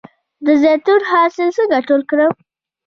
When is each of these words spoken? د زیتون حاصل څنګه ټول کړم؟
د 0.45 0.47
زیتون 0.61 1.01
حاصل 1.11 1.47
څنګه 1.57 1.77
ټول 1.87 2.01
کړم؟ 2.09 2.33